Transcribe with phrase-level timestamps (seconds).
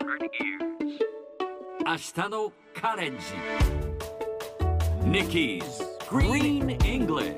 [0.00, 3.24] 明日のカレンジ。
[5.02, 5.64] Nikki's
[6.08, 7.36] Green English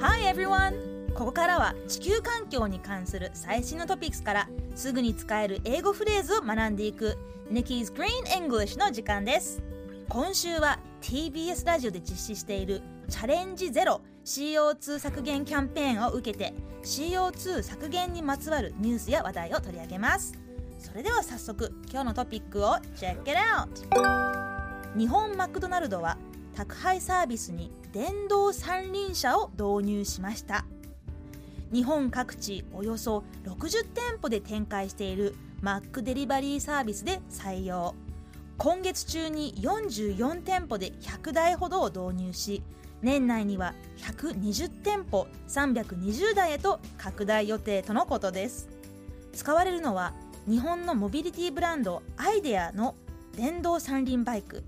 [0.00, 1.12] Hi everyone!
[1.14, 7.18] ここからは地球環境に関する最新のトピックスからすぐに使える英語フレーズを学んでいく
[7.50, 9.60] Nikki's Green English の時間です。
[10.08, 14.02] 今週は TBS ラジオで実施しているチャレンジゼロ。
[14.28, 20.34] CO2 削減キャンペーンを受けて CO2 削減にまつわるニュースや話題を取り上げます。
[20.78, 24.98] それでは早速今日のトピックを Check it out!
[24.98, 26.18] 日本マクドナルドは
[26.54, 30.66] 宅配サービスに電動三輪車を導入しました。
[31.72, 37.94] 日本各地およそ60店舗で展開しているマックデリバリーサービスで採用。
[38.58, 42.62] 今月中に44店舗で100台ほどを導入し
[43.02, 48.68] 年内には120店舗320台へと拡大予定とのことです。
[49.32, 50.14] 使われるのは
[50.48, 52.94] 日本のモビリティブランドアイデアの
[53.36, 54.64] 電動三輪バイク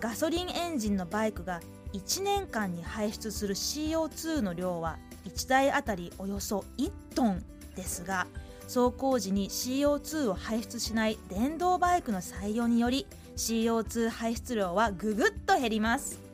[0.00, 1.60] ガソリンエンジンのバイクが
[1.92, 7.42] 1年間に排出する CO2 の量は1台あたりおよそ1トン
[7.74, 8.26] ですが
[8.64, 16.25] 走行時に CO2 を排出しない電動バイクの採用により CO2 排出量はぐぐっと減ります。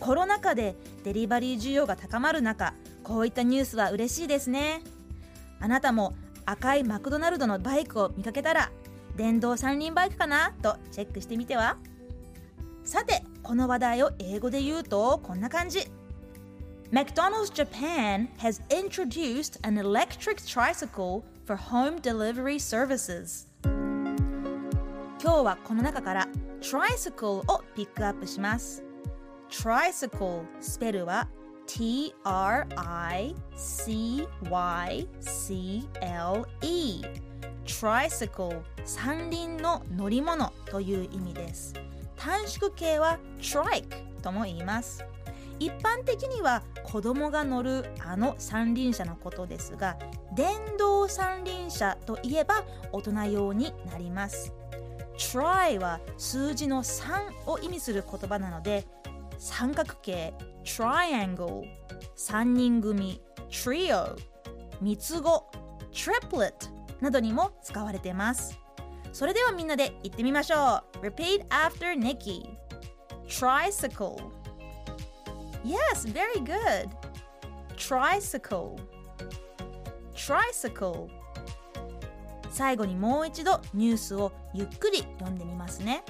[0.00, 4.82] コロナ禍でデリバリー需要が高まる中こういったニュースは嬉しいですね。
[5.60, 6.14] あなたも
[6.46, 8.72] 赤いマクドナルドのバイクを見かけたら
[9.16, 11.76] 電動三輪バイクかなとチェックしてみては？
[12.82, 15.86] さてこの話題を英語で言うとこんな感じ。
[16.90, 23.46] McDonald's Japan has introduced an electric tricycle for home delivery services.
[25.22, 26.28] 今日はこの中から
[26.60, 28.82] tricycle をピックアップします。
[29.50, 31.28] Tricycle スペルは
[31.66, 32.14] T-R-I-C-Y-C-L-E
[37.64, 41.74] tricycle 三輪の乗り物という意味です。
[42.16, 45.04] 短縮形は trike とも言います。
[45.58, 49.98] 一般的には子供が乗るあの三輪車のことですが
[50.34, 54.52] 電動三輪車といえば大人用になります。
[55.18, 58.86] try は数字の3を意味する言葉なので
[59.40, 60.34] 三角形
[60.64, 61.64] triangle
[62.14, 64.14] 三人組 trio
[64.82, 65.50] 三つ子
[65.92, 66.52] triplet
[67.00, 68.58] などにも使われています
[69.14, 72.50] それではみんなで言ってみましょう Repeat after Nikki
[73.26, 74.20] Tricycle
[75.64, 76.90] Yes, very good
[77.76, 78.76] Tricycle
[80.14, 81.08] Tricycle
[82.50, 86.04] 最後にもう一度ニュースをゆっくり読んでみますね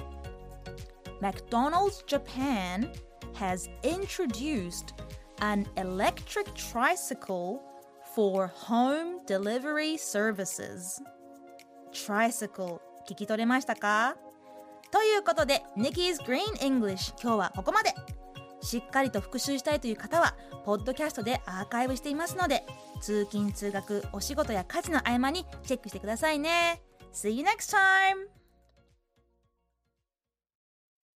[1.20, 2.90] McDonald's Japan
[3.34, 4.94] has introduced
[5.40, 7.60] an electric tricycle
[8.14, 11.00] for home delivery services
[11.92, 14.16] tricycle 聞き取れましたか
[14.90, 17.94] ということで Nikki's Green English 今日はここまで
[18.62, 22.64] しっかりと復習したいという方はポッドキャストでアーカイブしていますので
[23.00, 28.39] 通勤通学お仕事や家事の合間にチェックしてくださいね See you next time!